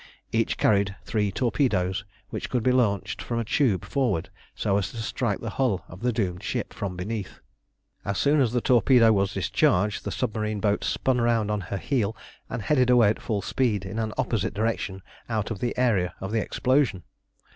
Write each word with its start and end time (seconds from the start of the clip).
Each 0.31 0.57
carried 0.57 0.95
three 1.03 1.31
torpedoes, 1.31 2.05
which 2.31 2.49
could 2.49 2.63
be 2.63 2.71
launched 2.71 3.21
from 3.21 3.37
a 3.37 3.43
tube 3.45 3.85
forward 3.85 4.31
so 4.55 4.79
as 4.79 4.89
to 4.89 4.97
strike 4.97 5.41
the 5.41 5.51
hull 5.61 5.85
of 5.87 6.01
the 6.01 6.11
doomed 6.11 6.41
ship 6.41 6.73
from 6.73 6.97
beneath. 6.97 7.39
As 8.03 8.17
soon 8.17 8.41
as 8.41 8.51
the 8.51 8.61
torpedo 8.61 9.13
was 9.13 9.33
discharged 9.35 10.03
the 10.03 10.11
submarine 10.11 10.59
boat 10.59 10.83
spun 10.83 11.21
round 11.21 11.51
on 11.51 11.61
her 11.61 11.77
heel 11.77 12.17
and 12.49 12.63
headed 12.63 12.89
away 12.89 13.09
at 13.09 13.21
full 13.21 13.43
speed 13.43 13.85
in 13.85 13.99
an 13.99 14.11
opposite 14.17 14.55
direction 14.55 15.03
out 15.29 15.51
of 15.51 15.59
the 15.59 15.77
area 15.77 16.15
of 16.19 16.31
the 16.31 16.41
explosion. 16.41 17.03